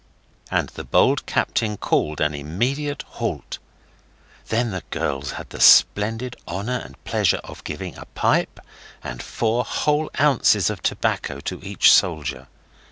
[0.49, 3.59] And the bold captain called an immediate halt.
[4.47, 8.59] Then the girls had the splendid honour and pleasure of giving a pipe
[9.03, 12.47] and four whole ounces of tobacco to each soldier.